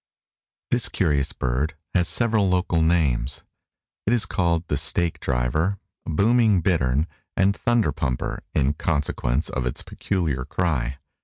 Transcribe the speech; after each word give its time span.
_)This 0.71 0.89
curious 0.89 1.31
bird 1.31 1.75
has 1.93 2.07
several 2.07 2.49
local 2.49 2.81
names. 2.81 3.43
It 4.07 4.13
is 4.13 4.25
called 4.25 4.67
the 4.67 4.75
"stake 4.75 5.19
driver," 5.19 5.77
"booming 6.07 6.61
bittern," 6.61 7.05
and 7.37 7.55
"thunder 7.55 7.91
pumper," 7.91 8.41
in 8.55 8.73
consequence 8.73 9.47
of 9.49 9.67
its 9.67 9.83
peculiar 9.83 10.43
cry. 10.43 10.97